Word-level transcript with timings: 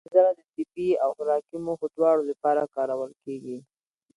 سنځله 0.03 0.31
د 0.37 0.39
طبي 0.53 0.89
او 1.03 1.09
خوراکي 1.17 1.57
موخو 1.65 1.87
دواړو 1.95 2.21
لپاره 2.31 2.71
کارول 2.75 3.11
کېږي. 3.23 3.57